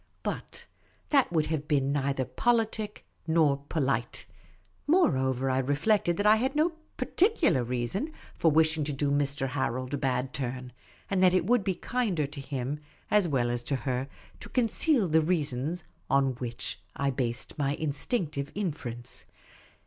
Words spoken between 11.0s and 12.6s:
and that it would be kinder to